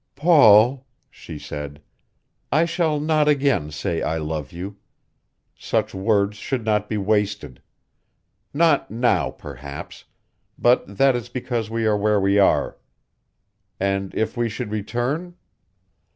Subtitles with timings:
[0.15, 1.79] "Paul," she said,
[2.51, 4.77] "I shall not again say I love you.
[5.55, 7.61] Such words should not be wasted.
[8.51, 10.05] Not now, perhaps;
[10.57, 12.77] but that is because we are where we are.
[13.79, 15.35] And if we should return?